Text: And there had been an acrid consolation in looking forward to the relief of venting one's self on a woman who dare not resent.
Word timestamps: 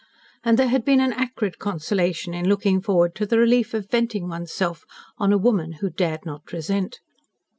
And 0.43 0.57
there 0.57 0.67
had 0.69 0.83
been 0.83 0.99
an 0.99 1.13
acrid 1.13 1.59
consolation 1.59 2.33
in 2.33 2.49
looking 2.49 2.81
forward 2.81 3.13
to 3.13 3.27
the 3.27 3.37
relief 3.37 3.75
of 3.75 3.87
venting 3.87 4.27
one's 4.27 4.51
self 4.51 4.83
on 5.19 5.31
a 5.31 5.37
woman 5.37 5.73
who 5.73 5.91
dare 5.91 6.17
not 6.25 6.51
resent. 6.51 7.01